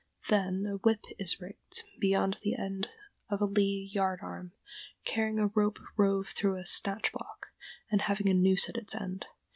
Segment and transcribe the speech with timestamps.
[0.29, 2.87] Then a "whip" is rigged beyond the end
[3.29, 4.51] of a lee yard arm,
[5.05, 7.49] carrying a rope rove through a snatch block,
[7.91, 9.27] and having a noose at its end.